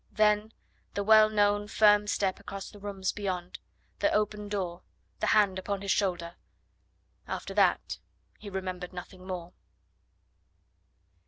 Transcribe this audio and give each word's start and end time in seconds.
Then 0.13 0.51
the 0.95 1.03
well 1.03 1.29
known 1.29 1.67
firm 1.67 2.07
step 2.07 2.39
across 2.39 2.71
the 2.71 2.79
rooms 2.79 3.11
beyond, 3.11 3.59
the 3.99 4.11
open 4.11 4.49
door, 4.49 4.81
the 5.19 5.27
hand 5.27 5.59
upon 5.59 5.83
his 5.83 5.91
shoulder. 5.91 6.37
After 7.27 7.53
that 7.53 7.99
he 8.39 8.49
remembered 8.49 8.93
nothing 8.93 9.27
more. 9.27 9.53